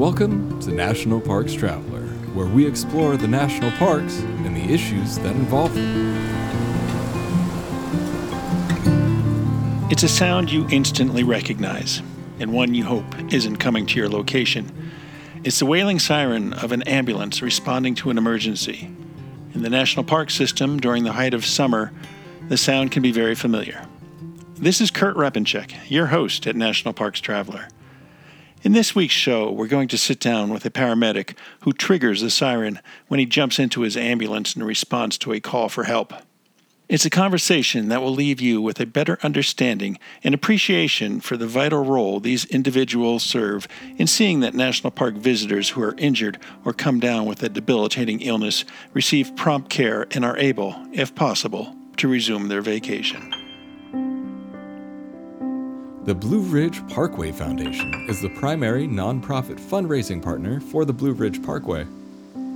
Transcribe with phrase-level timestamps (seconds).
[0.00, 5.36] Welcome to National Parks Traveler, where we explore the national parks and the issues that
[5.36, 6.16] involve them.
[9.90, 12.00] It's a sound you instantly recognize,
[12.38, 14.72] and one you hope isn't coming to your location.
[15.44, 18.90] It's the wailing siren of an ambulance responding to an emergency.
[19.52, 21.92] In the national park system during the height of summer,
[22.48, 23.84] the sound can be very familiar.
[24.54, 27.68] This is Kurt Repanshek, your host at National Parks Traveler.
[28.62, 32.28] In this week's show, we're going to sit down with a paramedic who triggers the
[32.28, 32.78] siren
[33.08, 36.12] when he jumps into his ambulance in response to a call for help.
[36.86, 41.46] It's a conversation that will leave you with a better understanding and appreciation for the
[41.46, 46.74] vital role these individuals serve in seeing that national park visitors who are injured or
[46.74, 52.08] come down with a debilitating illness receive prompt care and are able, if possible, to
[52.08, 53.39] resume their vacation.
[56.04, 61.42] The Blue Ridge Parkway Foundation is the primary nonprofit fundraising partner for the Blue Ridge
[61.42, 61.86] Parkway.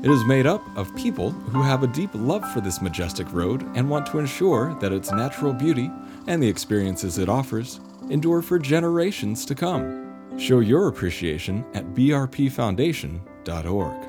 [0.02, 3.62] It is made up of people who have a deep love for this majestic road
[3.76, 5.90] and want to ensure that its natural beauty
[6.26, 10.38] and the experiences it offers endure for generations to come.
[10.38, 14.08] Show your appreciation at brpfoundation.org.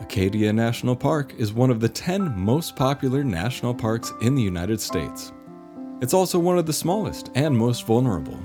[0.00, 4.80] Acadia National Park is one of the 10 most popular national parks in the United
[4.80, 5.30] States.
[6.02, 8.36] It's also one of the smallest and most vulnerable.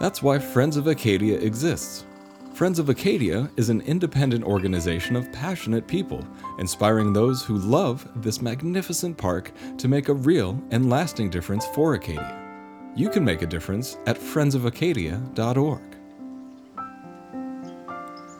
[0.00, 2.06] That's why Friends of Acadia exists.
[2.54, 6.26] Friends of Acadia is an independent organization of passionate people,
[6.58, 11.92] inspiring those who love this magnificent park to make a real and lasting difference for
[11.92, 12.34] Acadia.
[12.96, 15.82] You can make a difference at friendsofacadia.org.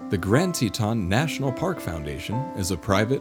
[0.09, 3.21] The Grand Teton National Park Foundation is a private,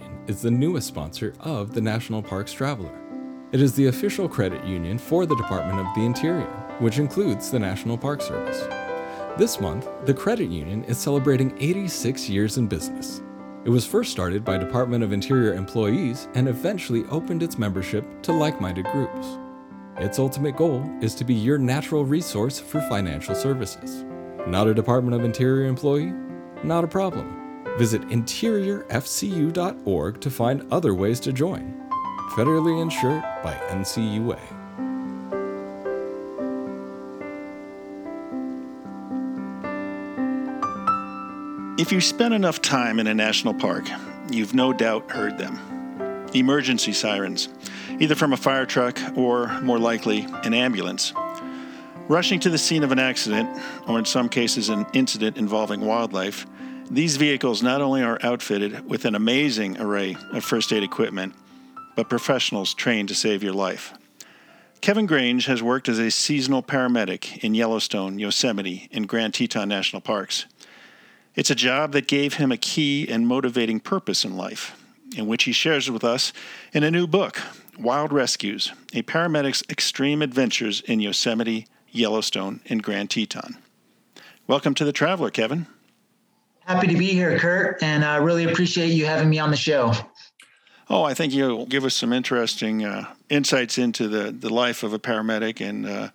[0.27, 2.97] is the newest sponsor of the National Parks Traveler.
[3.51, 6.49] It is the official credit union for the Department of the Interior,
[6.79, 8.61] which includes the National Park Service.
[9.37, 13.21] This month, the credit union is celebrating 86 years in business.
[13.65, 18.31] It was first started by Department of Interior employees and eventually opened its membership to
[18.31, 19.37] like minded groups.
[19.97, 24.05] Its ultimate goal is to be your natural resource for financial services.
[24.47, 26.13] Not a Department of Interior employee?
[26.63, 27.40] Not a problem.
[27.77, 31.81] Visit interiorfcu.org to find other ways to join.
[32.31, 34.39] Federally insured by NCUA.
[41.81, 43.89] If you spend enough time in a national park,
[44.29, 45.59] you've no doubt heard them.
[46.33, 47.49] Emergency sirens,
[47.99, 51.11] either from a fire truck or, more likely, an ambulance.
[52.07, 53.49] Rushing to the scene of an accident,
[53.87, 56.45] or in some cases, an incident involving wildlife,
[56.91, 61.33] these vehicles not only are outfitted with an amazing array of first aid equipment,
[61.95, 63.93] but professionals trained to save your life.
[64.81, 70.01] Kevin Grange has worked as a seasonal paramedic in Yellowstone, Yosemite, and Grand Teton National
[70.01, 70.47] Parks.
[71.33, 74.77] It's a job that gave him a key and motivating purpose in life,
[75.15, 76.33] in which he shares with us
[76.73, 77.41] in a new book,
[77.79, 83.57] Wild Rescues A Paramedic's Extreme Adventures in Yosemite, Yellowstone, and Grand Teton.
[84.45, 85.67] Welcome to the Traveler, Kevin.
[86.65, 89.57] Happy to be here, Kurt, and I uh, really appreciate you having me on the
[89.57, 89.93] show.
[90.89, 94.93] Oh, I think you'll give us some interesting uh, insights into the, the life of
[94.93, 96.09] a paramedic and uh,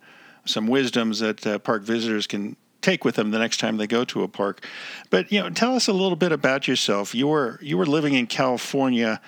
[0.45, 4.05] some wisdoms that uh, park visitors can take with them the next time they go
[4.05, 4.65] to a park.
[5.09, 7.13] But you know, tell us a little bit about yourself.
[7.13, 9.19] You were you were living in California,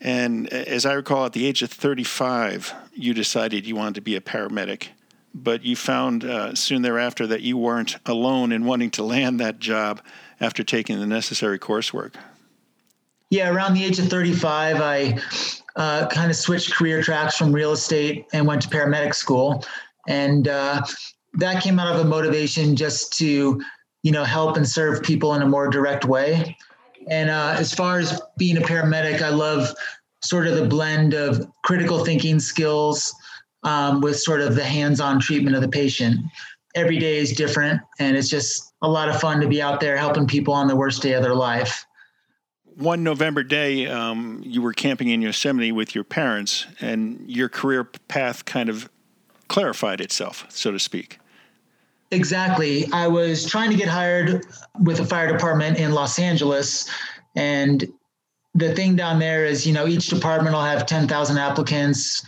[0.00, 4.16] and as I recall, at the age of 35, you decided you wanted to be
[4.16, 4.88] a paramedic.
[5.34, 9.58] But you found uh, soon thereafter that you weren't alone in wanting to land that
[9.58, 10.02] job
[10.40, 12.14] after taking the necessary coursework.
[13.30, 15.18] Yeah, around the age of 35, I
[15.74, 19.64] uh, kind of switched career tracks from real estate and went to paramedic school.
[20.06, 20.82] And uh,
[21.34, 23.60] that came out of a motivation just to,
[24.02, 26.56] you know, help and serve people in a more direct way.
[27.08, 29.74] And uh, as far as being a paramedic, I love
[30.22, 33.14] sort of the blend of critical thinking skills
[33.62, 36.20] um, with sort of the hands-on treatment of the patient.
[36.76, 39.96] Every day is different, and it's just a lot of fun to be out there
[39.96, 41.84] helping people on the worst day of their life.
[42.76, 47.84] One November day, um, you were camping in Yosemite with your parents, and your career
[47.84, 48.88] path kind of
[49.48, 51.18] clarified itself, so to speak.
[52.10, 52.86] Exactly.
[52.92, 54.46] I was trying to get hired
[54.80, 56.88] with a fire department in Los Angeles.
[57.34, 57.84] And
[58.54, 62.24] the thing down there is, you know, each department will have 10,000 applicants,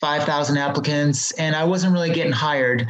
[0.00, 2.88] 5,000 applicants, and I wasn't really getting hired.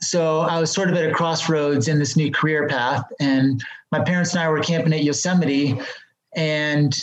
[0.00, 3.04] So I was sort of at a crossroads in this new career path.
[3.20, 5.78] And my parents and I were camping at Yosemite,
[6.36, 6.96] and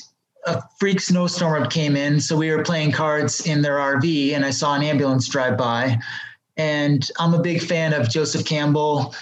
[0.46, 2.20] a freak snowstorm came in.
[2.20, 6.00] So we were playing cards in their RV, and I saw an ambulance drive by.
[6.58, 9.16] And I'm a big fan of Joseph Campbell,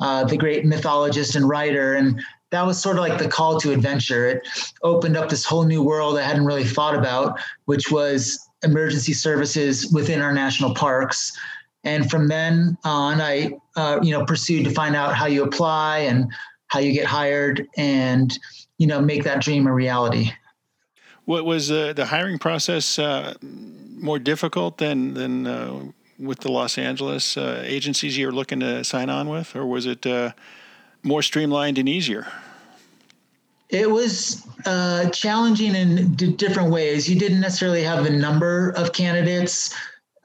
[0.00, 1.94] uh, the great mythologist and writer.
[1.94, 2.20] And
[2.50, 4.26] that was sort of like the call to adventure.
[4.26, 4.48] It
[4.82, 9.90] opened up this whole new world I hadn't really thought about, which was emergency services
[9.92, 11.36] within our national parks.
[11.86, 15.98] And from then on, I, uh, you know, pursued to find out how you apply
[16.00, 16.32] and
[16.66, 18.36] how you get hired, and
[18.76, 20.32] you know, make that dream a reality.
[21.26, 25.84] What was uh, the hiring process uh, more difficult than than uh,
[26.18, 30.04] with the Los Angeles uh, agencies you're looking to sign on with, or was it
[30.04, 30.32] uh,
[31.04, 32.26] more streamlined and easier?
[33.68, 37.08] It was uh, challenging in d- different ways.
[37.08, 39.72] You didn't necessarily have the number of candidates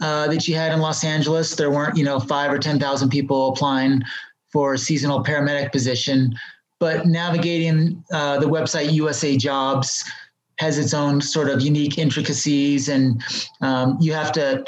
[0.01, 1.56] uh, that you had in Los Angeles.
[1.56, 4.03] There weren't, you know, five or ten thousand people applying
[4.51, 6.36] for a seasonal paramedic position.
[6.80, 10.03] But navigating uh, the website USA Jobs
[10.57, 13.24] has its own sort of unique intricacies, and
[13.62, 14.65] um, you have to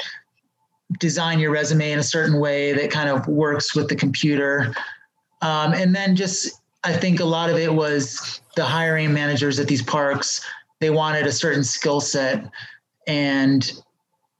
[0.98, 4.74] design your resume in a certain way that kind of works with the computer.
[5.42, 9.66] Um, and then just, I think a lot of it was the hiring managers at
[9.66, 10.44] these parks,
[10.80, 12.48] they wanted a certain skill set
[13.06, 13.72] and,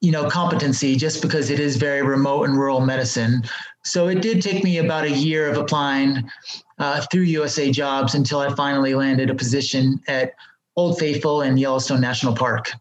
[0.05, 3.43] you know, competency just because it is very remote and rural medicine.
[3.85, 6.31] So it did take me about a year of applying
[6.79, 10.33] uh, through USA Jobs until I finally landed a position at
[10.77, 12.73] Old Faithful and Yellowstone National Park.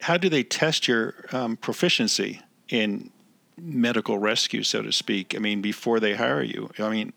[0.00, 2.40] How do they test your um, proficiency?
[2.68, 3.10] in
[3.56, 5.34] medical rescue, so to speak?
[5.34, 7.12] I mean, before they hire you, I mean,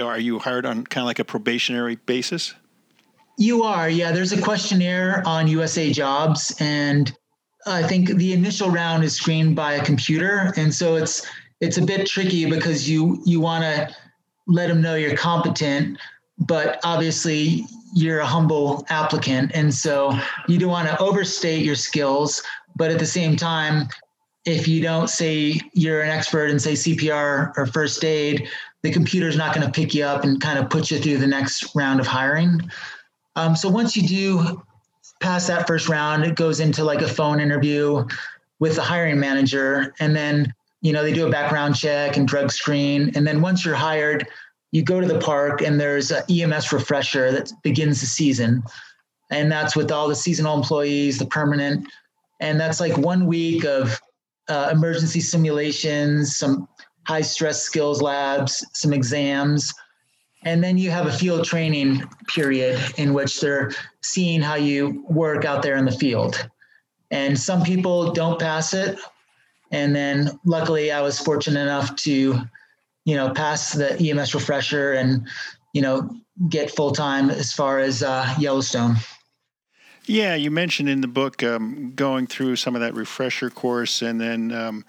[0.00, 2.54] are you hired on kind of like a probationary basis?
[3.36, 4.10] You are, yeah.
[4.10, 7.12] There's a questionnaire on USA Jobs, and
[7.68, 11.26] I think the initial round is screened by a computer, and so it's
[11.60, 13.94] it's a bit tricky because you you want to
[14.46, 15.98] let them know you're competent,
[16.38, 20.12] but obviously you're a humble applicant, and so
[20.46, 22.42] you don't want to overstate your skills,
[22.76, 23.88] but at the same time
[24.48, 28.48] if you don't say you're an expert in say CPR or first aid,
[28.82, 31.26] the computer's not going to pick you up and kind of put you through the
[31.26, 32.60] next round of hiring.
[33.36, 34.62] Um, so once you do
[35.20, 38.04] pass that first round, it goes into like a phone interview
[38.58, 42.50] with the hiring manager, and then you know they do a background check and drug
[42.50, 44.26] screen, and then once you're hired,
[44.72, 48.62] you go to the park and there's an EMS refresher that begins the season,
[49.30, 51.86] and that's with all the seasonal employees, the permanent,
[52.40, 54.00] and that's like one week of
[54.48, 56.68] uh, emergency simulations, some
[57.06, 59.72] high stress skills labs, some exams.
[60.42, 65.44] And then you have a field training period in which they're seeing how you work
[65.44, 66.48] out there in the field.
[67.10, 68.98] And some people don't pass it.
[69.70, 72.40] And then luckily I was fortunate enough to,
[73.04, 75.26] you know, pass the EMS refresher and,
[75.72, 76.08] you know,
[76.48, 78.96] get full time as far as uh, Yellowstone.
[80.06, 84.18] Yeah, you mentioned in the book um, going through some of that refresher course and
[84.20, 84.84] then um,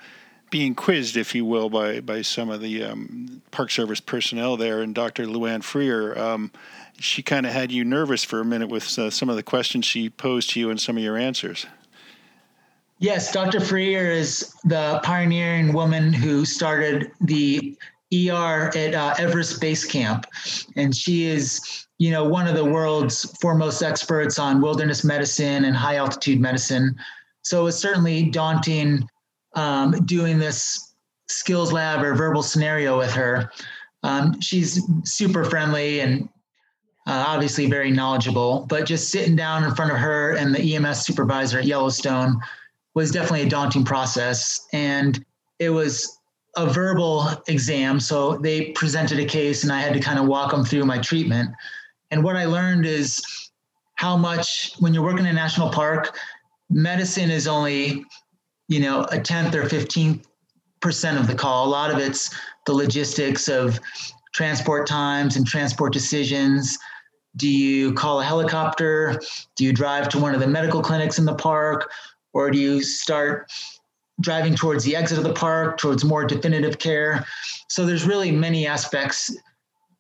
[0.50, 4.82] being quizzed, if you will, by by some of the um, Park Service personnel there.
[4.82, 5.26] And Dr.
[5.26, 6.52] Luanne Freer, um,
[7.00, 9.86] she kind of had you nervous for a minute with uh, some of the questions
[9.86, 11.66] she posed to you and some of your answers.
[13.00, 13.62] Yes, Dr.
[13.62, 17.78] Freer is the pioneering woman who started the
[18.14, 20.26] ER at uh, Everest Base Camp,
[20.76, 25.76] and she is you know, one of the world's foremost experts on wilderness medicine and
[25.76, 26.96] high altitude medicine.
[27.44, 29.08] So it's certainly daunting
[29.56, 30.94] um, doing this
[31.28, 33.52] skills lab or verbal scenario with her.
[34.04, 36.30] Um, she's super friendly and
[37.08, 41.06] uh, obviously very knowledgeable, but just sitting down in front of her and the EMS
[41.06, 42.40] supervisor at Yellowstone
[42.94, 44.68] was definitely a daunting process.
[44.74, 45.24] And
[45.60, 46.20] it was
[46.56, 48.00] a verbal exam.
[48.00, 50.98] So they presented a case and I had to kind of walk them through my
[50.98, 51.52] treatment.
[52.12, 53.24] And what I learned is
[53.96, 56.18] how much when you're working in a national park,
[56.70, 58.04] medicine is only,
[58.70, 60.22] you know, a tenth or 15
[60.80, 61.68] percent of the call.
[61.68, 62.34] A lot of it's
[62.66, 63.78] the logistics of
[64.34, 66.78] transport times and transport decisions.
[67.36, 69.20] Do you call a helicopter?
[69.58, 71.92] Do you drive to one of the medical clinics in the park?
[72.32, 73.52] Or do you start
[74.22, 77.26] driving towards the exit of the park, towards more definitive care?
[77.70, 79.36] So there's really many aspects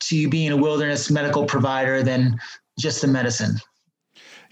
[0.02, 2.40] to being a wilderness medical provider than
[2.78, 3.58] just the medicine.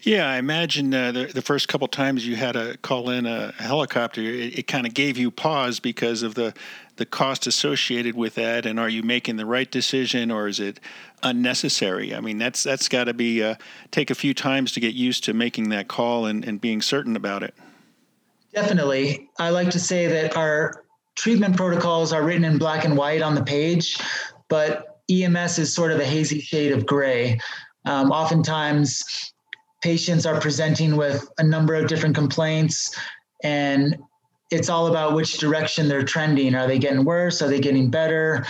[0.08, 3.52] Yeah, I imagine uh, the, the first couple times you had to call in a
[3.52, 6.54] helicopter, it, it kind of gave you pause because of the
[6.96, 10.80] the cost associated with that, and are you making the right decision or is it
[11.24, 12.16] unnecessary?
[12.16, 13.56] I mean, that's that's got to be uh,
[13.92, 17.18] take a few times to get used to making that call and, and being certain
[17.18, 17.54] about it.
[18.54, 20.86] Definitely, I like to say that our
[21.16, 24.00] treatment protocols are written in black and white on the page,
[24.48, 27.42] but EMS is sort of a hazy shade of gray.
[27.84, 29.34] Um, oftentimes,
[29.82, 32.96] patients are presenting with a number of different complaints,
[33.44, 33.98] and
[34.52, 36.56] it's all about which direction they're trending.
[36.56, 37.42] Are they getting worse?
[37.42, 38.46] Are they getting better?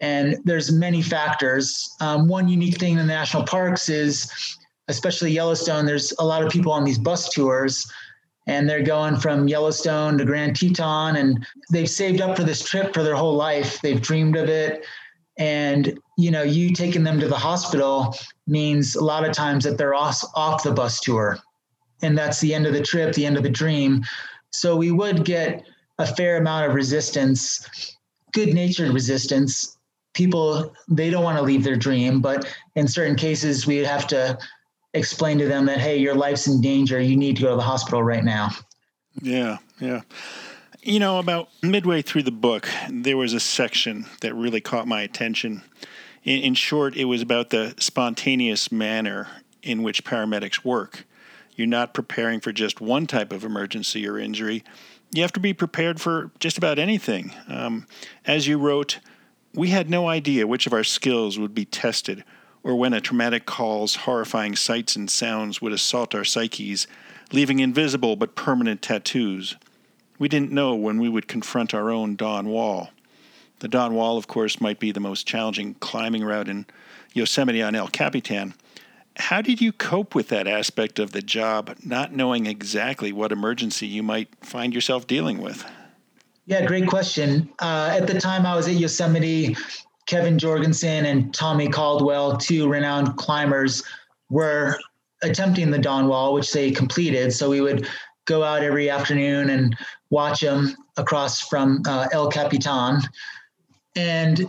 [0.00, 1.94] And there's many factors.
[2.00, 4.30] Um, one unique thing in the national parks is,
[4.88, 7.90] especially Yellowstone, there's a lot of people on these bus tours
[8.46, 12.92] and they're going from Yellowstone to Grand Teton and they've saved up for this trip
[12.94, 13.80] for their whole life.
[13.82, 14.84] They've dreamed of it.
[15.40, 18.14] And you know, you taking them to the hospital
[18.46, 21.38] means a lot of times that they're off, off the bus tour.
[22.02, 24.04] And that's the end of the trip, the end of the dream.
[24.52, 25.64] So we would get
[25.98, 27.96] a fair amount of resistance,
[28.32, 29.78] good natured resistance.
[30.12, 34.38] People, they don't want to leave their dream, but in certain cases, we'd have to
[34.92, 37.00] explain to them that, hey, your life's in danger.
[37.00, 38.50] You need to go to the hospital right now.
[39.22, 40.00] Yeah, yeah.
[40.82, 45.02] You know, about midway through the book, there was a section that really caught my
[45.02, 45.60] attention.
[46.24, 49.28] In, in short, it was about the spontaneous manner
[49.62, 51.04] in which paramedics work.
[51.54, 54.64] You're not preparing for just one type of emergency or injury.
[55.12, 57.34] You have to be prepared for just about anything.
[57.46, 57.86] Um,
[58.24, 59.00] as you wrote,
[59.52, 62.24] we had no idea which of our skills would be tested
[62.62, 66.86] or when a traumatic call's horrifying sights and sounds would assault our psyches,
[67.32, 69.56] leaving invisible but permanent tattoos.
[70.20, 72.90] We didn't know when we would confront our own dawn wall.
[73.58, 76.66] The dawn wall, of course, might be the most challenging climbing route in
[77.12, 78.54] Yosemite on El Capitan,
[79.16, 83.86] how did you cope with that aspect of the job, not knowing exactly what emergency
[83.86, 85.64] you might find yourself dealing with?
[86.46, 87.50] Yeah, great question.
[87.60, 89.56] Uh, at the time I was at Yosemite,
[90.06, 93.82] Kevin Jorgeson and Tommy Caldwell, two renowned climbers,
[94.30, 94.78] were
[95.22, 97.32] attempting the Dawn Wall, which they completed.
[97.32, 97.88] So we would
[98.30, 99.76] go out every afternoon and
[100.10, 103.00] watch them across from uh, El Capitan.
[103.96, 104.48] And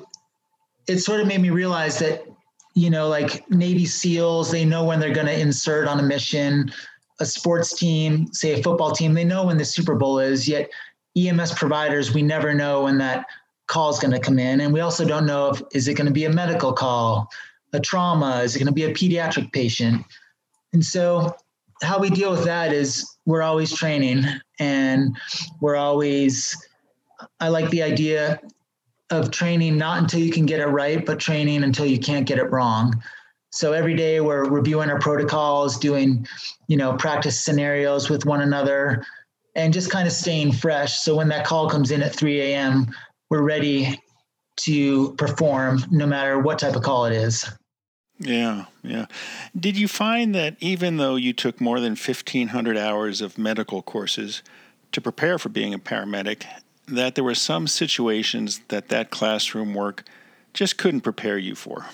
[0.87, 2.25] it sort of made me realize that
[2.73, 6.71] you know, like Navy SEALs, they know when they're going to insert on a mission.
[7.19, 10.47] A sports team, say a football team, they know when the Super Bowl is.
[10.47, 10.69] Yet
[11.17, 13.25] EMS providers, we never know when that
[13.67, 16.07] call is going to come in, and we also don't know if is it going
[16.07, 17.29] to be a medical call,
[17.73, 20.03] a trauma, is it going to be a pediatric patient,
[20.73, 21.35] and so
[21.81, 24.23] how we deal with that is we're always training
[24.59, 25.17] and
[25.59, 26.55] we're always
[27.39, 28.39] i like the idea
[29.11, 32.39] of training not until you can get it right, but training until you can't get
[32.39, 33.01] it wrong.
[33.51, 36.25] So every day we're reviewing our protocols, doing,
[36.67, 39.05] you know, practice scenarios with one another,
[39.55, 40.99] and just kind of staying fresh.
[40.99, 42.87] So when that call comes in at 3 a.m.,
[43.29, 43.99] we're ready
[44.57, 47.45] to perform no matter what type of call it is.
[48.21, 49.07] Yeah, yeah.
[49.59, 54.43] Did you find that even though you took more than 1,500 hours of medical courses
[54.91, 56.45] to prepare for being a paramedic,
[56.87, 60.03] that there were some situations that that classroom work
[60.53, 61.85] just couldn't prepare you for.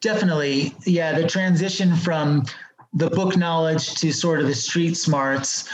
[0.00, 0.74] Definitely.
[0.86, 2.44] Yeah, the transition from
[2.92, 5.68] the book knowledge to sort of the street smarts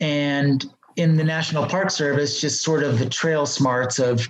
[0.00, 0.64] and
[0.96, 4.28] in the National Park Service, just sort of the trail smarts of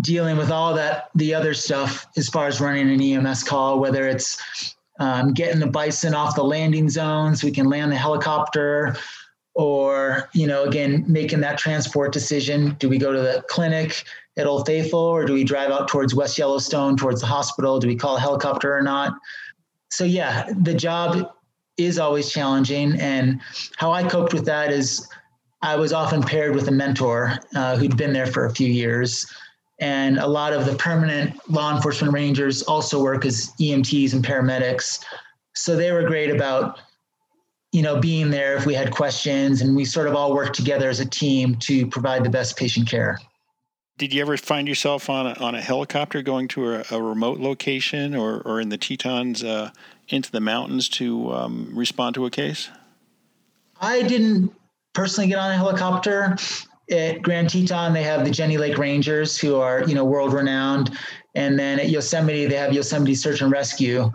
[0.00, 4.06] dealing with all that, the other stuff as far as running an EMS call, whether
[4.06, 8.96] it's um, getting the bison off the landing zone so we can land the helicopter,
[9.54, 12.76] or you know again making that transport decision.
[12.78, 14.04] Do we go to the clinic
[14.36, 17.80] at old faithful or do we drive out towards west yellowstone towards the hospital?
[17.80, 19.14] Do we call a helicopter or not?
[19.90, 21.32] So yeah the job
[21.76, 23.00] is always challenging.
[23.00, 23.40] And
[23.76, 25.08] how i coped with that is
[25.62, 29.26] i was often paired with a mentor uh, who'd been there for a few years
[29.80, 35.04] and a lot of the permanent law enforcement rangers also work as emts and paramedics
[35.54, 36.78] so they were great about
[37.72, 40.88] you know, being there if we had questions, and we sort of all worked together
[40.88, 43.18] as a team to provide the best patient care.
[43.96, 47.38] Did you ever find yourself on a, on a helicopter going to a, a remote
[47.38, 49.70] location or, or in the Tetons uh,
[50.08, 52.70] into the mountains to um, respond to a case?
[53.80, 54.52] I didn't
[54.94, 56.36] personally get on a helicopter.
[56.90, 60.96] At Grand Teton, they have the Jenny Lake Rangers, who are you know world renowned,
[61.34, 64.10] and then at Yosemite, they have Yosemite Search and Rescue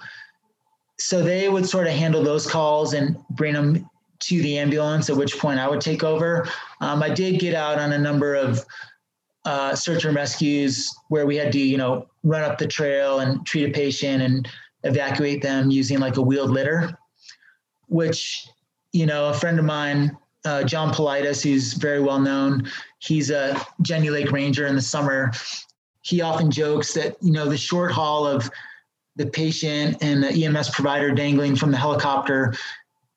[0.97, 3.89] so they would sort of handle those calls and bring them
[4.19, 6.47] to the ambulance, at which point I would take over.
[6.81, 8.65] Um, I did get out on a number of
[9.43, 13.45] uh, search and rescues where we had to, you know, run up the trail and
[13.45, 14.47] treat a patient and
[14.83, 16.97] evacuate them using like a wheeled litter.
[17.87, 18.47] which,
[18.93, 23.59] you know, a friend of mine, uh, John Politis, who's very well known, he's a
[23.81, 25.31] Jenny Lake Ranger in the summer.
[26.01, 28.49] He often jokes that, you know, the short haul of
[29.15, 32.53] the patient and the EMS provider dangling from the helicopter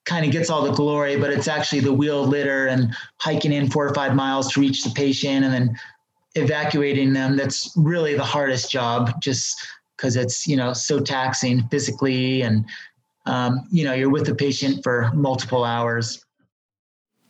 [0.05, 3.69] kind of gets all the glory, but it's actually the wheeled litter and hiking in
[3.69, 5.79] four or five miles to reach the patient and then
[6.35, 7.37] evacuating them.
[7.37, 12.65] That's really the hardest job, just because it's you know so taxing physically and
[13.25, 16.25] um, you know you're with the patient for multiple hours.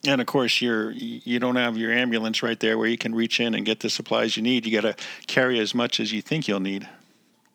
[0.06, 3.40] And of course, you're you don't have your ambulance right there where you can reach
[3.40, 4.66] in and get the supplies you need.
[4.66, 6.88] You got to carry as much as you think you'll need.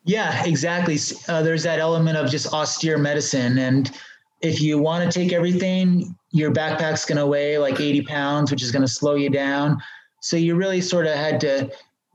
[0.03, 0.99] Yeah, exactly.
[1.27, 3.91] Uh, there's that element of just austere medicine, and
[4.41, 8.61] if you want to take everything, your backpack's going to weigh like 80 pounds, which
[8.61, 9.81] is going to slow you down.
[10.21, 11.71] So you really sort of had to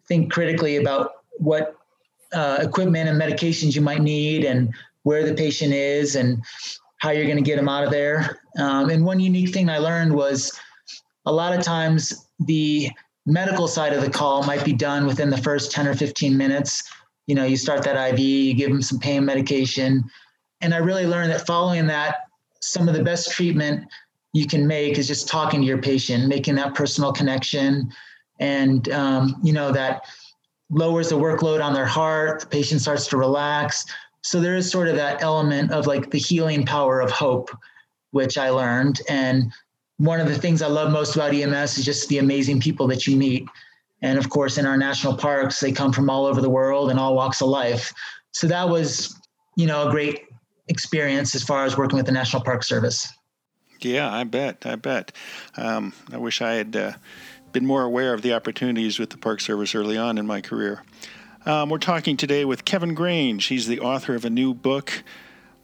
[0.06, 1.76] think critically about what
[2.32, 4.72] uh, equipment and medications you might need and
[5.02, 6.42] where the patient is and
[7.00, 8.40] how you're going to get them out of there.
[8.58, 10.58] Um, and one unique thing I learned was
[11.26, 12.90] a lot of times the
[13.26, 16.82] medical side of the call might be done within the first 10 or 15 minutes.
[17.26, 20.04] You know, you start that IV, you give them some pain medication.
[20.60, 22.16] And I really learned that following that,
[22.60, 23.86] some of the best treatment
[24.32, 27.90] you can make is just talking to your patient, making that personal connection,
[28.38, 30.04] and um, you know that
[30.70, 32.40] lowers the workload on their heart.
[32.40, 33.86] The patient starts to relax.
[34.22, 37.50] So there is sort of that element of like the healing power of hope,
[38.10, 39.00] which I learned.
[39.08, 39.52] And
[39.96, 43.06] one of the things I love most about EMS is just the amazing people that
[43.06, 43.46] you meet.
[44.02, 46.98] And of course, in our national parks, they come from all over the world and
[46.98, 47.92] all walks of life.
[48.32, 49.14] So that was,
[49.56, 50.26] you know, a great
[50.68, 53.08] experience as far as working with the National Park Service.
[53.80, 54.64] Yeah, I bet.
[54.66, 55.12] I bet.
[55.56, 56.92] Um, I wish I had uh,
[57.52, 60.82] been more aware of the opportunities with the Park Service early on in my career.
[61.46, 63.46] Um, we're talking today with Kevin Grange.
[63.46, 65.02] He's the author of a new book,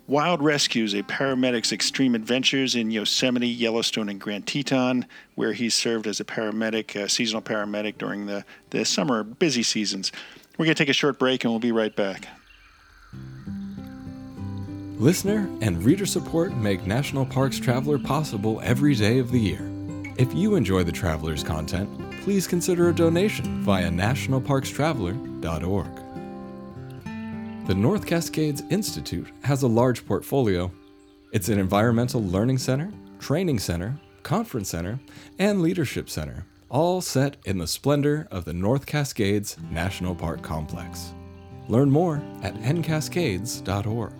[0.07, 5.05] Wild Rescues A Paramedic's Extreme Adventures in Yosemite, Yellowstone, and Grand Teton,
[5.35, 10.13] where he served as a paramedic, a seasonal paramedic during the, the summer busy seasons.
[10.57, 12.27] We're going to take a short break and we'll be right back.
[14.97, 19.71] Listener and reader support make National Parks Traveler possible every day of the year.
[20.17, 21.91] If you enjoy the Traveler's content,
[22.27, 25.87] please consider a donation via nationalparkstraveler.org.
[27.69, 30.73] The North Cascades Institute has a large portfolio.
[31.31, 34.99] It's an environmental learning center, training center, conference center,
[35.39, 41.15] and leadership center, all set in the splendor of the North Cascades National Park Complex.
[41.69, 44.15] Learn more at ncascades.org.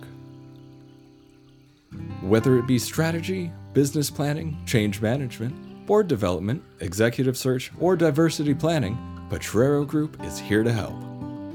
[2.21, 8.97] Whether it be strategy, business planning, change management, board development, executive search, or diversity planning,
[9.29, 10.93] Potrero Group is here to help.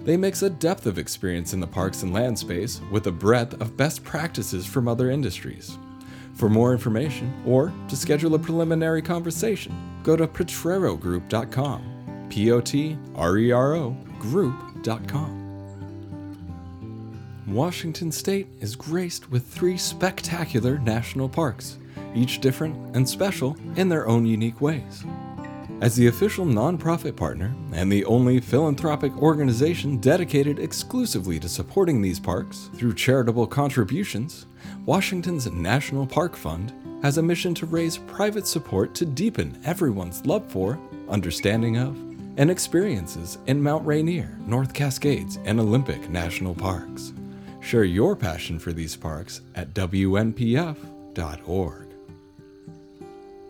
[0.04, 3.60] They mix a depth of experience in the parks and land space with a breadth
[3.60, 5.78] of best practices from other industries.
[6.34, 12.26] For more information or to schedule a preliminary conversation, go to potrerogroup.com.
[12.30, 15.38] P O T R E R O group.com.
[17.46, 21.76] Washington State is graced with three spectacular national parks,
[22.14, 25.04] each different and special in their own unique ways.
[25.82, 32.20] As the official nonprofit partner and the only philanthropic organization dedicated exclusively to supporting these
[32.20, 34.46] parks through charitable contributions,
[34.86, 36.72] Washington's National Park Fund
[37.02, 41.96] has a mission to raise private support to deepen everyone's love for, understanding of,
[42.36, 47.12] and experiences in Mount Rainier, North Cascades, and Olympic National Parks.
[47.60, 50.76] Share your passion for these parks at WNPF.org.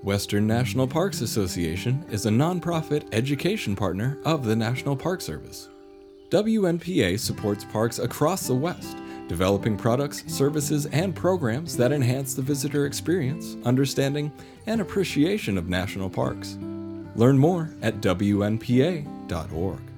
[0.02, 5.68] Western National Parks Association is a nonprofit education partner of the National Park Service.
[6.30, 8.96] WNPA supports parks across the West,
[9.28, 14.32] developing products, services, and programs that enhance the visitor experience, understanding,
[14.66, 16.58] and appreciation of national parks.
[17.14, 19.91] Learn more at WNPA.org.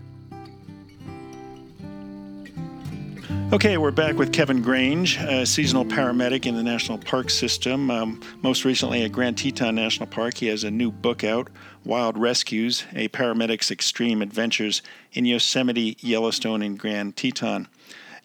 [3.53, 7.91] Okay, we're back with Kevin Grange, a seasonal paramedic in the National Park System.
[7.91, 11.49] Um, most recently at Grand Teton National Park, he has a new book out,
[11.85, 17.69] Wild Rescues A Paramedic's Extreme Adventures in Yosemite, Yellowstone, and Grand Teton.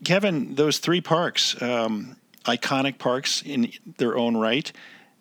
[0.04, 4.72] Kevin, those three parks, um, iconic parks in their own right,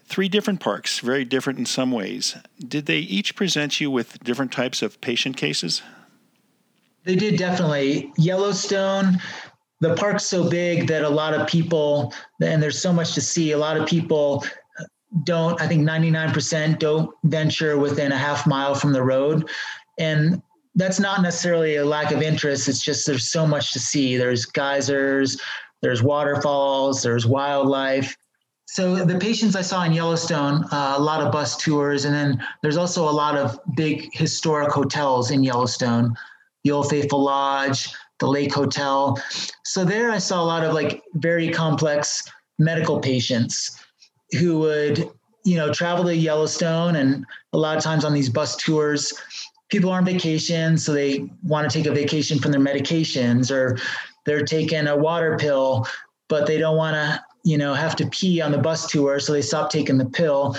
[0.06, 2.36] three different parks, very different in some ways.
[2.58, 5.82] Did they each present you with different types of patient cases?
[7.04, 8.12] They did definitely.
[8.16, 9.20] Yellowstone
[9.80, 12.12] the park's so big that a lot of people,
[12.42, 14.44] and there's so much to see, a lot of people
[15.24, 19.48] don't, I think 99% don't venture within a half mile from the road.
[19.98, 20.42] And
[20.74, 22.68] that's not necessarily a lack of interest.
[22.68, 24.16] It's just there's so much to see.
[24.16, 25.40] There's geysers,
[25.80, 28.16] there's waterfalls, there's wildlife.
[28.66, 32.44] So the patients I saw in Yellowstone, uh, a lot of bus tours, and then
[32.62, 36.14] there's also a lot of big historic hotels in Yellowstone,
[36.64, 37.88] the Old Faithful Lodge,
[38.20, 39.20] the Lake Hotel.
[39.64, 42.24] So there I saw a lot of like very complex
[42.58, 43.78] medical patients
[44.38, 45.08] who would,
[45.44, 49.12] you know, travel to Yellowstone and a lot of times on these bus tours,
[49.70, 53.78] people are on vacation, so they want to take a vacation from their medications or
[54.26, 55.86] they're taking a water pill,
[56.28, 59.32] but they don't want to you know, have to pee on the bus tour, so
[59.32, 60.54] they stop taking the pill.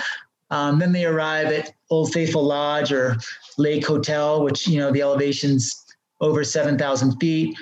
[0.50, 3.16] Um, then they arrive at Old Faithful Lodge or
[3.58, 5.84] Lake Hotel, which you know the elevation's
[6.20, 7.56] over seven thousand feet,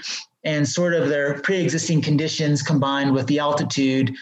[0.45, 4.15] and sort of their pre-existing conditions combined with the altitude,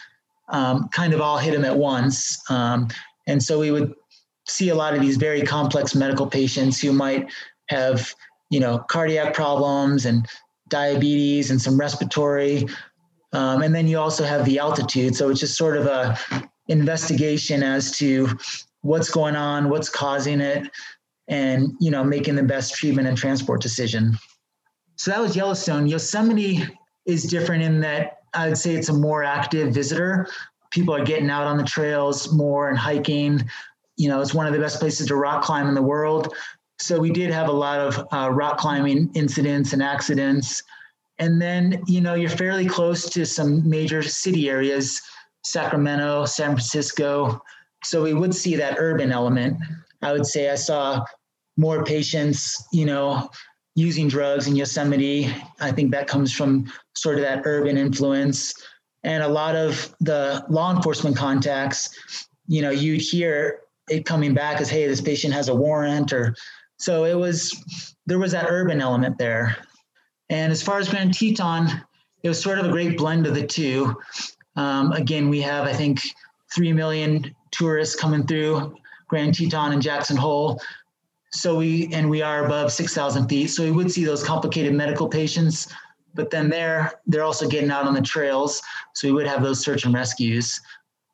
[0.51, 2.39] um, kind of all hit them at once.
[2.51, 2.89] Um,
[3.27, 3.95] and so we would
[4.49, 7.31] see a lot of these very complex medical patients who might
[7.69, 8.15] have,
[8.51, 10.27] you know, cardiac problems and
[10.69, 12.67] diabetes and some respiratory
[13.37, 15.15] um, and then you also have the altitude.
[15.15, 16.19] So it's just sort of a
[16.69, 18.29] investigation as to
[18.81, 20.71] what's going on, what's causing it,
[21.29, 24.17] and you know, making the best treatment and transport decision.
[24.97, 25.87] So that was Yellowstone.
[25.87, 26.65] Yosemite
[27.05, 30.29] is different in that I would say it's a more active visitor.
[30.71, 33.49] People are getting out on the trails more and hiking.
[33.97, 36.35] You know, it's one of the best places to rock climb in the world.
[36.79, 40.63] So we did have a lot of uh, rock climbing incidents and accidents.
[41.19, 45.01] And then, you know, you're fairly close to some major city areas,
[45.43, 47.41] Sacramento, San Francisco.
[47.85, 49.57] So we would see that urban element.
[50.03, 51.03] I would say I saw
[51.57, 53.31] more patients, you know,
[53.77, 55.33] using drugs in Yosemite.
[55.61, 58.55] I think that comes from sort of that urban influence.
[59.05, 64.61] And a lot of the law enforcement contacts, you know, you'd hear it coming back
[64.61, 66.35] as, hey, this patient has a warrant or
[66.79, 69.57] so it was there was that urban element there.
[70.29, 71.69] And as far as Grand Teton,
[72.23, 73.95] it was sort of a great blend of the two.
[74.57, 76.01] Um, again, we have, I think,
[76.55, 78.77] 3 million tourists coming through
[79.09, 80.61] Grand Teton and Jackson Hole.
[81.33, 83.49] So we, and we are above 6,000 feet.
[83.49, 85.69] So we would see those complicated medical patients,
[86.15, 88.63] but then there, they're also getting out on the trails.
[88.95, 90.61] So we would have those search and rescues.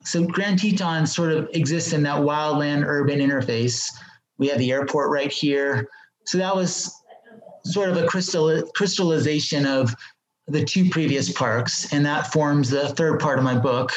[0.05, 3.91] So Grand Teton sort of exists in that wildland urban interface.
[4.39, 5.89] We have the airport right here.
[6.27, 6.93] So that was
[7.65, 9.95] sort of a crystal, crystallization of
[10.49, 13.93] the two previous parks, and that forms the third part of my book.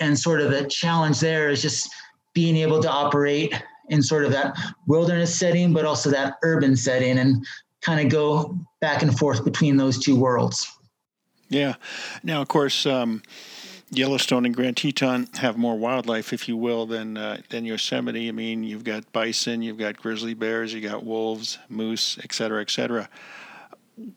[0.00, 1.88] And sort of the challenge there is just
[2.34, 3.54] being able to operate
[3.88, 7.46] in sort of that wilderness setting, but also that urban setting, and
[7.80, 10.66] kind of go back and forth between those two worlds.
[11.48, 11.74] Yeah.
[12.22, 13.22] Now, of course, um,
[13.90, 18.28] Yellowstone and Grand Teton have more wildlife, if you will, than uh, than Yosemite.
[18.28, 22.60] I mean, you've got bison, you've got grizzly bears, you got wolves, moose, et cetera,
[22.60, 23.08] et cetera.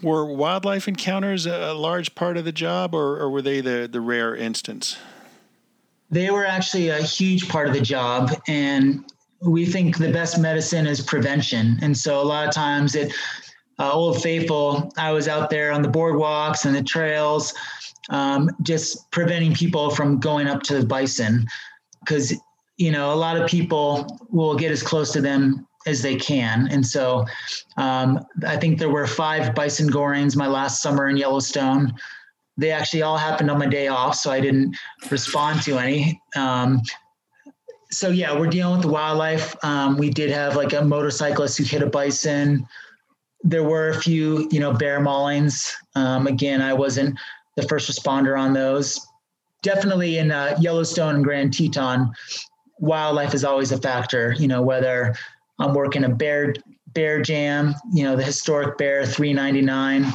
[0.01, 4.01] Were wildlife encounters a large part of the job, or, or were they the, the
[4.01, 4.97] rare instance?
[6.09, 9.05] They were actually a huge part of the job, and
[9.41, 11.77] we think the best medicine is prevention.
[11.81, 13.13] And so a lot of times it,
[13.79, 17.53] uh, Old Faithful, I was out there on the boardwalks and the trails
[18.09, 21.45] um, just preventing people from going up to the bison.
[22.01, 22.33] Because
[22.77, 26.67] you know a lot of people will get as close to them as they can.
[26.71, 27.25] And so
[27.77, 31.93] um, i think there were five bison gorings my last summer in yellowstone.
[32.57, 34.75] They actually all happened on my day off so i didn't
[35.11, 36.21] respond to any.
[36.35, 36.81] Um,
[37.91, 41.63] so yeah we're dealing with the wildlife um, we did have like a motorcyclist who
[41.63, 42.65] hit a bison
[43.43, 47.17] there were a few you know bear maulings um, again i wasn't
[47.59, 48.99] the first responder on those.
[49.61, 52.11] Definitely in uh, Yellowstone and Grand Teton,
[52.79, 54.33] wildlife is always a factor.
[54.37, 55.15] You know, whether
[55.59, 56.53] I'm working a bear
[56.93, 60.11] bear jam, you know, the historic bear 399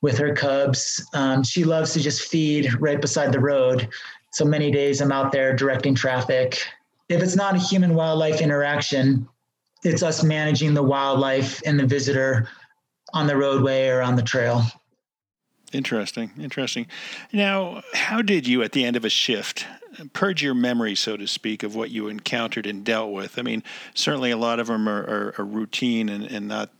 [0.00, 1.06] with her cubs.
[1.12, 3.88] Um, she loves to just feed right beside the road.
[4.32, 6.60] So many days I'm out there directing traffic.
[7.08, 9.28] If it's not a human wildlife interaction,
[9.82, 12.48] it's us managing the wildlife and the visitor
[13.12, 14.64] on the roadway or on the trail.
[15.72, 16.86] Interesting, interesting.
[17.32, 19.66] Now, how did you, at the end of a shift,
[20.12, 23.38] purge your memory, so to speak, of what you encountered and dealt with?
[23.38, 23.62] I mean,
[23.92, 26.70] certainly a lot of them are, are, are routine and, and not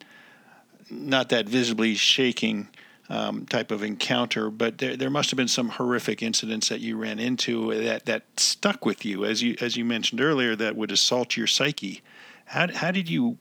[0.90, 2.68] not that visibly shaking
[3.09, 6.97] um, type of encounter, but there, there must have been some horrific incidents that you
[6.97, 10.90] ran into that, that stuck with you, as you as you mentioned earlier, that would
[10.90, 12.03] assault your psyche.
[12.47, 13.38] How, how did you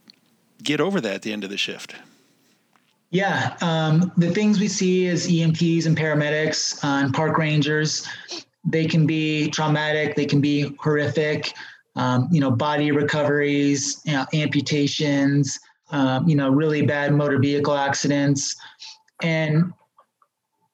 [0.62, 1.96] get over that at the end of the shift?
[3.12, 8.08] Yeah, um, the things we see as EMTs and paramedics uh, and park rangers,
[8.66, 11.54] they can be traumatic, they can be horrific.
[11.96, 15.60] Um, you know, body recoveries, you know, amputations,
[15.92, 18.56] um, you know, really bad motor vehicle accidents,
[19.24, 19.74] and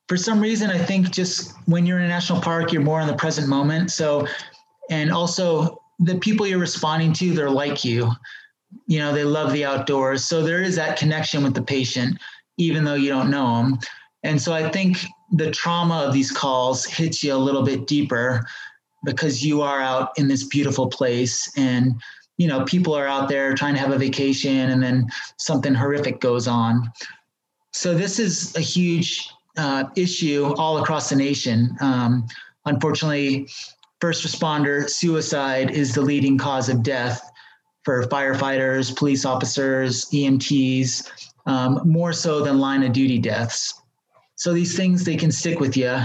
[0.08, 3.06] for some reason, I think just when you're in a national park, you're more in
[3.06, 3.92] the present moment.
[3.92, 4.26] So
[4.90, 8.10] and also the people you're responding to, they're like you.
[8.86, 10.24] You know, they love the outdoors.
[10.24, 12.18] So there is that connection with the patient,
[12.58, 13.78] even though you don't know them.
[14.24, 14.98] And so I think
[15.30, 18.44] the trauma of these calls hits you a little bit deeper
[19.04, 21.94] because you are out in this beautiful place and
[22.36, 25.06] you know people are out there trying to have a vacation and then
[25.38, 26.90] something horrific goes on
[27.72, 31.76] so this is a huge uh, issue all across the nation.
[31.80, 32.26] Um,
[32.66, 33.48] unfortunately
[34.00, 37.30] first responder suicide is the leading cause of death
[37.84, 41.10] for firefighters police officers emts
[41.46, 43.80] um, more so than line of duty deaths.
[44.36, 45.98] So these things they can stick with you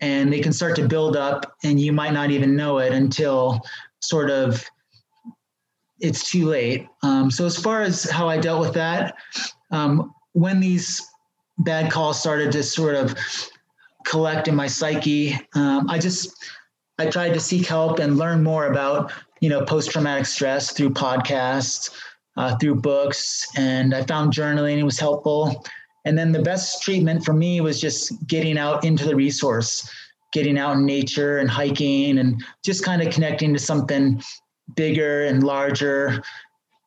[0.00, 3.60] and they can start to build up and you might not even know it until
[4.00, 4.64] sort of
[6.00, 6.86] it's too late.
[7.02, 9.14] Um, so as far as how i dealt with that
[9.70, 11.02] um, when these
[11.58, 13.16] bad calls started to sort of
[14.04, 16.44] collect in my psyche um, i just
[16.98, 21.90] i tried to seek help and learn more about you know post-traumatic stress through podcasts
[22.36, 25.64] uh, through books and i found journaling was helpful
[26.04, 29.88] and then the best treatment for me was just getting out into the resource,
[30.32, 34.22] getting out in nature and hiking and just kind of connecting to something
[34.76, 36.22] bigger and larger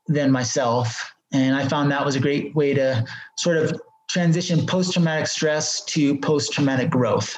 [0.07, 1.12] than myself.
[1.31, 3.05] And I found that was a great way to
[3.37, 7.37] sort of transition post traumatic stress to post traumatic growth.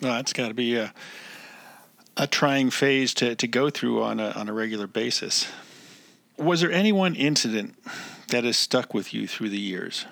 [0.00, 0.92] Well, that's got to be a,
[2.16, 5.48] a trying phase to, to go through on a, on a regular basis.
[6.36, 7.74] Was there any one incident
[8.28, 10.06] that has stuck with you through the years?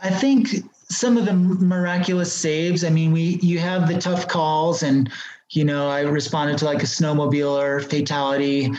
[0.00, 0.48] I think
[0.88, 2.84] some of the miraculous saves.
[2.84, 5.10] I mean, we you have the tough calls, and
[5.50, 8.70] you know, I responded to like a snowmobiler fatality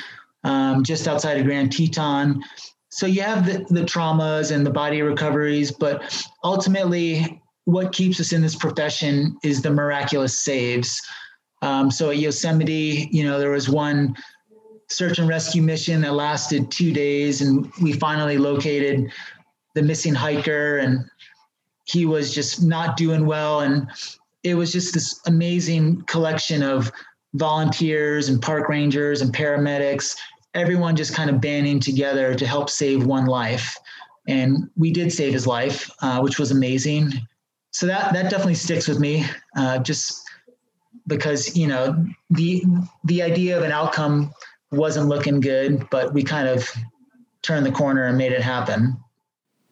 [0.46, 2.42] um, just outside of Grand Teton.
[2.90, 8.32] So you have the, the traumas and the body recoveries, but ultimately, what keeps us
[8.32, 11.02] in this profession is the miraculous saves.
[11.62, 14.16] Um, so at Yosemite, you know, there was one
[14.88, 19.12] search and rescue mission that lasted two days, and we finally located
[19.74, 21.04] the missing hiker and
[21.86, 23.60] he was just not doing well.
[23.60, 23.88] And
[24.44, 26.92] it was just this amazing collection of
[27.34, 30.16] volunteers and park rangers and paramedics,
[30.56, 33.78] everyone just kind of banding together to help save one life.
[34.28, 37.12] And we did save his life, uh, which was amazing.
[37.72, 40.24] So that that definitely sticks with me, uh, just
[41.08, 42.64] because you know the
[43.04, 44.34] the idea of an outcome
[44.72, 46.68] wasn't looking good, but we kind of
[47.42, 48.98] turned the corner and made it happen.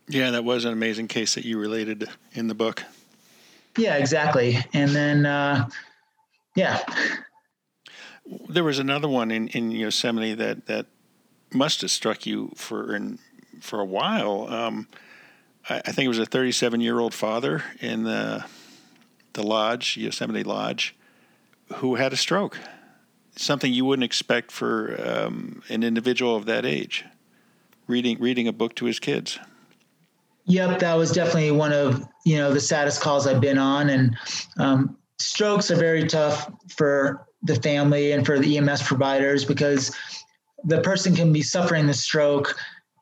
[0.07, 2.83] Yeah, that was an amazing case that you related in the book.
[3.77, 4.57] Yeah, exactly.
[4.73, 5.67] And then, uh,
[6.55, 6.81] yeah.
[8.25, 10.85] There was another one in, in Yosemite that, that
[11.53, 13.19] must have struck you for in,
[13.61, 14.47] for a while.
[14.49, 14.87] Um,
[15.69, 18.45] I, I, think it was a 37 year old father in the
[19.33, 20.95] the lodge, Yosemite Lodge,
[21.75, 22.59] who had a stroke.
[23.35, 27.03] Something you wouldn't expect for um, an individual of that age.
[27.87, 29.39] Reading reading a book to his kids.
[30.45, 34.15] Yep, that was definitely one of you know the saddest calls I've been on, and
[34.57, 39.95] um, strokes are very tough for the family and for the EMS providers because
[40.65, 42.55] the person can be suffering the stroke,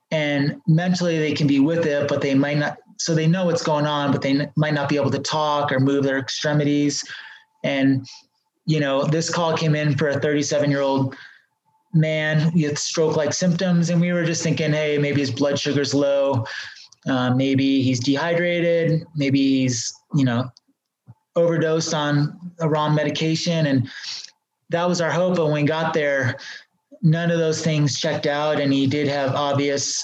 [0.10, 2.78] and mentally they can be with it, but they might not.
[2.98, 5.80] So they know what's going on, but they might not be able to talk or
[5.80, 7.04] move their extremities.
[7.64, 8.08] And
[8.66, 11.16] you know, this call came in for a 37 year old
[11.94, 16.46] man with stroke-like symptoms, and we were just thinking, hey, maybe his blood sugar's low
[17.08, 19.06] uh, maybe he's dehydrated.
[19.16, 20.50] Maybe he's, you know,
[21.36, 23.66] overdosed on a wrong medication.
[23.66, 23.90] And
[24.72, 25.38] that was our hope.
[25.38, 26.38] But when we got there,
[27.02, 28.60] none of those things checked out.
[28.60, 30.04] And he did have obvious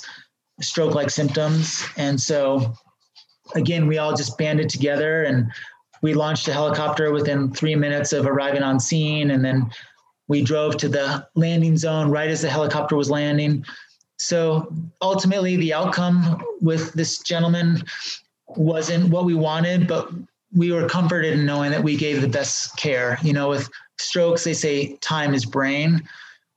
[0.61, 1.83] stroke like symptoms.
[1.97, 2.73] And so,
[3.55, 5.51] again, we all just banded together and
[6.01, 9.31] we launched a helicopter within three minutes of arriving on scene.
[9.31, 9.69] And then
[10.27, 13.65] we drove to the landing zone right as the helicopter was landing
[14.17, 17.83] so ultimately, the outcome with this gentleman
[18.47, 20.09] wasn't what we wanted, but
[20.55, 23.17] we were comforted in knowing that we gave the best care.
[23.21, 26.07] You know, with strokes, they say time is brain,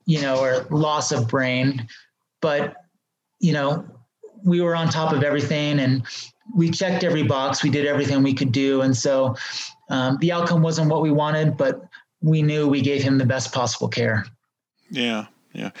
[0.05, 1.87] you know, or loss of brain.
[2.41, 2.75] But,
[3.39, 3.85] you know,
[4.43, 6.03] we were on top of everything and
[6.55, 7.63] we checked every box.
[7.63, 8.81] We did everything we could do.
[8.81, 9.35] And so
[9.89, 11.81] um, the outcome wasn't what we wanted, but
[12.21, 14.25] we knew we gave him the best possible care.
[14.89, 15.27] Yeah.
[15.53, 15.71] Yeah.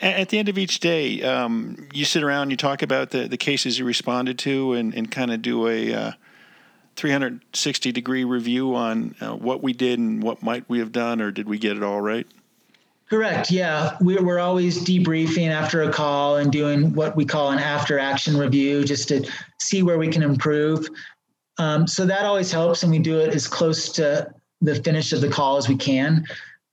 [0.00, 3.36] At the end of each day, um, you sit around, you talk about the, the
[3.36, 6.12] cases you responded to, and, and kind of do a uh,
[7.00, 11.30] 360 degree review on uh, what we did and what might we have done, or
[11.30, 12.26] did we get it all right?
[13.08, 13.50] Correct.
[13.50, 13.96] Yeah.
[14.02, 18.36] We're, we're always debriefing after a call and doing what we call an after action
[18.36, 19.26] review just to
[19.58, 20.86] see where we can improve.
[21.56, 22.82] Um, so that always helps.
[22.82, 26.26] And we do it as close to the finish of the call as we can.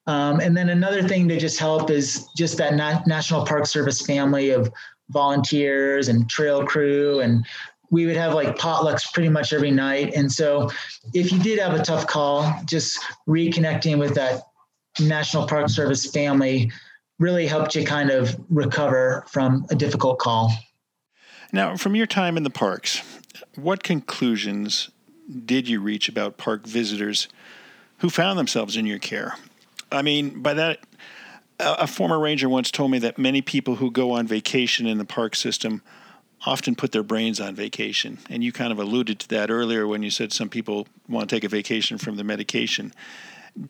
[0.08, 2.76] Um, and then another thing to just help is just that
[3.08, 4.70] National Park Service family of
[5.10, 7.46] volunteers and trail crew and
[7.90, 10.14] we would have like potlucks pretty much every night.
[10.14, 10.70] And so
[11.14, 14.42] if you did have a tough call, just reconnecting with that
[15.00, 16.72] National Park Service family
[17.20, 20.52] really helped you kind of recover from a difficult call.
[21.52, 23.02] Now, from your time in the parks,
[23.56, 24.90] what conclusions
[25.46, 27.28] did you reach about park visitors
[28.00, 29.36] who found themselves in your care?
[29.92, 30.80] I mean, by that,
[31.60, 35.06] a former ranger once told me that many people who go on vacation in the
[35.06, 35.82] park system
[36.46, 38.20] often put their brains on vacation.
[38.30, 41.36] And you kind of alluded to that earlier when you said some people want to
[41.36, 42.94] take a vacation from the medication.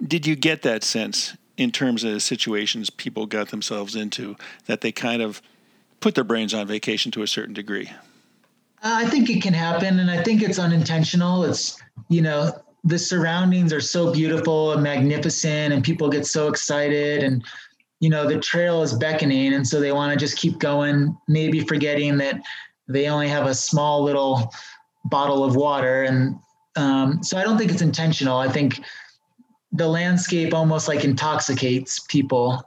[0.06, 4.82] Did you get that sense in terms of the situations people got themselves into that
[4.82, 5.41] they kind of
[6.01, 7.89] put their brains on vacation to a certain degree?
[8.84, 11.45] Uh, I think it can happen, and I think it's unintentional.
[11.45, 12.51] It's, you know,
[12.84, 17.43] the surroundings are so beautiful and magnificent, and people get so excited, and,
[18.00, 19.54] you know, the trail is beckoning.
[19.54, 22.42] And so they want to just keep going, maybe forgetting that
[22.88, 24.54] they only have a small little
[25.06, 26.04] bottle of water.
[26.04, 26.38] And
[26.76, 28.38] um, so I don't think it's intentional.
[28.38, 28.82] I think
[29.72, 32.64] the landscape almost like intoxicates people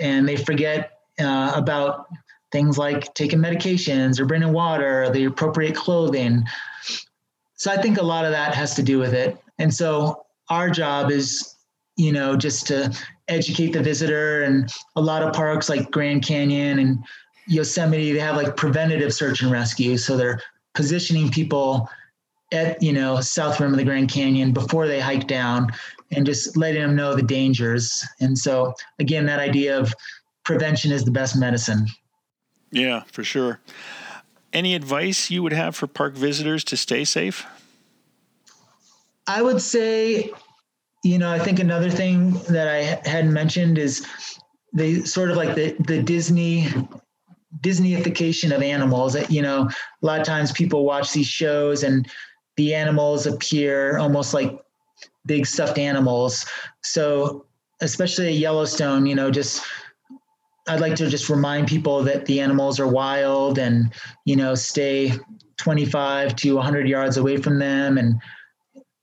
[0.00, 2.06] and they forget uh, about
[2.52, 6.44] things like taking medications or bringing water or the appropriate clothing.
[7.54, 9.38] So I think a lot of that has to do with it.
[9.58, 11.54] And so our job is,
[11.96, 12.92] you know, just to
[13.30, 16.98] educate the visitor and a lot of parks like Grand Canyon and
[17.46, 19.96] Yosemite, they have like preventative search and rescue.
[19.96, 20.40] So they're
[20.74, 21.88] positioning people
[22.52, 25.70] at, you know, south rim of the Grand Canyon before they hike down
[26.10, 28.04] and just letting them know the dangers.
[28.20, 29.94] And so again, that idea of
[30.44, 31.86] prevention is the best medicine.
[32.72, 33.60] Yeah, for sure.
[34.52, 37.46] Any advice you would have for park visitors to stay safe?
[39.26, 40.32] I would say,
[41.02, 44.06] you know, I think another thing that I hadn't mentioned is
[44.72, 46.68] the sort of like the the Disney
[47.60, 49.16] Disneyification of animals.
[49.30, 52.08] You know, a lot of times people watch these shows and
[52.56, 54.58] the animals appear almost like
[55.26, 56.46] big stuffed animals.
[56.82, 57.46] So
[57.80, 59.64] especially at Yellowstone, you know, just
[60.68, 63.92] I'd like to just remind people that the animals are wild and,
[64.26, 65.12] you know, stay
[65.56, 68.20] 25 to 100 yards away from them and,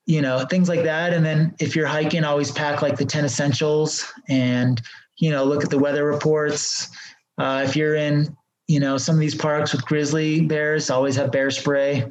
[0.08, 1.14] you know, things like that.
[1.14, 4.82] And then if you're hiking, always pack like the 10 essentials and,
[5.18, 6.90] you know, look at the weather reports.
[7.38, 8.36] Uh, if you're in,
[8.68, 12.10] you know, some of these parks with grizzly bears, always have bear spray.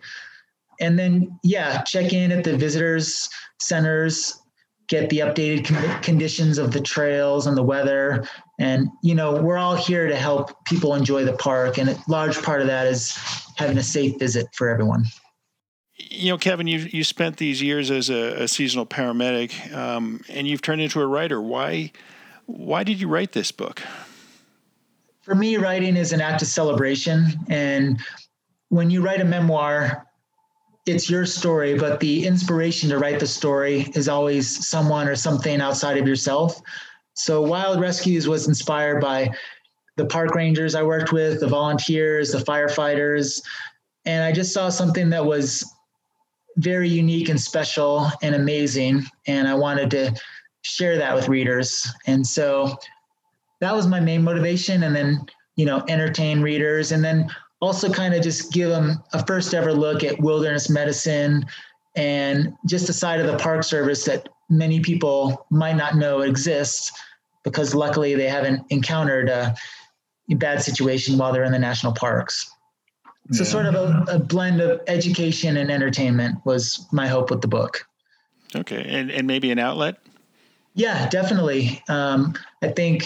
[0.79, 4.39] And then, yeah, check in at the visitors centers
[4.89, 8.29] get the updated con- conditions of the trails and the weather.
[8.61, 11.79] And, you know, we're all here to help people enjoy the park.
[11.79, 13.17] And a large part of that is
[13.57, 15.07] having a safe visit for everyone.
[15.97, 20.47] You know, Kevin, you you spent these years as a, a seasonal paramedic, um, and
[20.47, 21.41] you've turned into a writer.
[21.41, 21.91] Why,
[22.45, 23.83] why did you write this book?
[25.23, 27.99] For me, writing is an act of celebration, and
[28.69, 30.07] when you write a memoir,
[30.85, 35.61] it's your story, but the inspiration to write the story is always someone or something
[35.61, 36.61] outside of yourself.
[37.15, 39.31] So Wild Rescues was inspired by
[39.97, 43.41] the park rangers I worked with, the volunteers, the firefighters,
[44.05, 45.65] and I just saw something that was
[46.57, 50.15] very unique and special and amazing, and I wanted to
[50.63, 51.87] share that with readers.
[52.07, 52.77] And so
[53.61, 58.15] that was my main motivation, and then you know entertain readers, and then also kind
[58.15, 61.45] of just give them a first ever look at wilderness medicine
[61.97, 66.93] and just a side of the Park Service that many people might not know exists
[67.43, 69.55] because luckily they haven't encountered a,
[70.39, 72.51] bad situation while they're in the national parks.
[73.33, 73.51] So, yeah.
[73.51, 77.85] sort of a, a, blend of education and entertainment was my hope with the book.
[78.55, 79.97] Okay, and and maybe an outlet.
[80.75, 81.83] Yeah, definitely.
[81.89, 83.05] Um, I think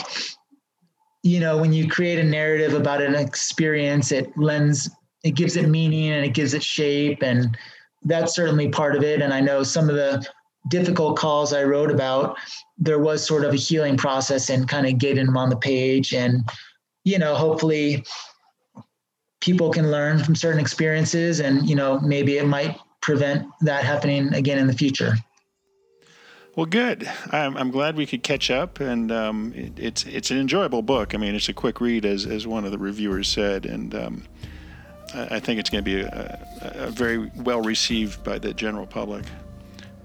[1.23, 4.91] you know, when you create a narrative about an experience, it lends,
[5.23, 7.23] it gives it meaning and it gives it shape.
[7.23, 7.57] And
[8.03, 9.21] that's certainly part of it.
[9.21, 10.27] And I know some of the
[10.69, 12.39] difficult calls I wrote about,
[12.79, 16.15] there was sort of a healing process and kind of getting them on the page.
[16.15, 16.49] And,
[17.05, 18.05] you know, hopefully
[19.41, 24.33] people can learn from certain experiences and, you know, maybe it might prevent that happening
[24.35, 25.15] again in the future.
[26.57, 27.11] Well, good.
[27.31, 31.15] I'm, I'm glad we could catch up, and um, it, it's it's an enjoyable book.
[31.15, 34.25] I mean, it's a quick read, as as one of the reviewers said, and um,
[35.15, 39.25] I, think it's going to be a, a, very well received by the general public.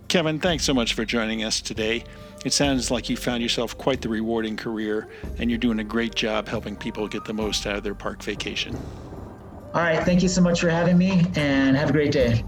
[0.08, 2.04] Kevin, thanks so much for joining us today.
[2.46, 5.08] It sounds like you found yourself quite the rewarding career,
[5.40, 8.22] and you're doing a great job helping people get the most out of their park
[8.22, 8.78] vacation.
[9.76, 10.02] All right.
[10.06, 12.46] Thank you so much for having me, and have a great day.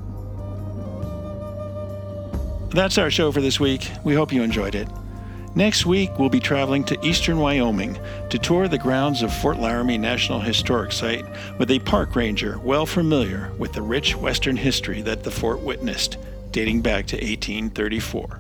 [2.69, 3.91] That's our show for this week.
[4.05, 4.87] We hope you enjoyed it.
[5.53, 7.99] Next week, we'll be traveling to eastern Wyoming
[8.29, 11.25] to tour the grounds of Fort Laramie National Historic Site
[11.57, 16.17] with a park ranger well familiar with the rich Western history that the fort witnessed,
[16.51, 18.39] dating back to 1834.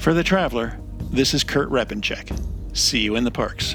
[0.00, 0.78] For the traveler,
[1.10, 2.38] this is Kurt Repanshek.
[2.76, 3.74] See you in the parks.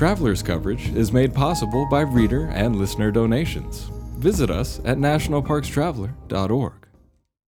[0.00, 3.90] Travelers coverage is made possible by reader and listener donations.
[4.16, 6.79] Visit us at nationalparkstraveler.org.